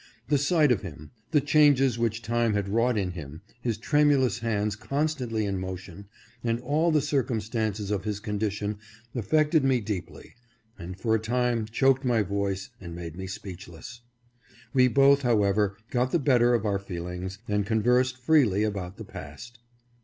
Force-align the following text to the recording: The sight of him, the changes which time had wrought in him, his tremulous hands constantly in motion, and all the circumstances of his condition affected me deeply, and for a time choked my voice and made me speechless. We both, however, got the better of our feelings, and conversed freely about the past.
The 0.29 0.39
sight 0.39 0.71
of 0.71 0.81
him, 0.81 1.11
the 1.29 1.39
changes 1.41 1.99
which 1.99 2.23
time 2.23 2.55
had 2.55 2.67
wrought 2.67 2.97
in 2.97 3.11
him, 3.11 3.43
his 3.61 3.77
tremulous 3.77 4.39
hands 4.39 4.75
constantly 4.75 5.45
in 5.45 5.59
motion, 5.59 6.07
and 6.43 6.59
all 6.59 6.89
the 6.91 7.03
circumstances 7.03 7.91
of 7.91 8.03
his 8.03 8.19
condition 8.19 8.79
affected 9.13 9.63
me 9.63 9.79
deeply, 9.79 10.33
and 10.79 10.99
for 10.99 11.13
a 11.13 11.19
time 11.19 11.67
choked 11.67 12.03
my 12.03 12.23
voice 12.23 12.71
and 12.81 12.95
made 12.95 13.15
me 13.15 13.27
speechless. 13.27 14.01
We 14.73 14.87
both, 14.87 15.21
however, 15.21 15.77
got 15.91 16.09
the 16.09 16.17
better 16.17 16.55
of 16.55 16.65
our 16.65 16.79
feelings, 16.79 17.37
and 17.47 17.63
conversed 17.63 18.17
freely 18.17 18.63
about 18.63 18.97
the 18.97 19.05
past. 19.05 19.59